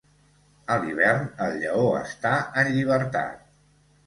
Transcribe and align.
A 0.75 0.77
l'hivern, 0.83 1.27
el 1.49 1.57
lleó 1.65 1.83
està 2.01 2.33
en 2.63 2.73
llibertat. 2.79 3.47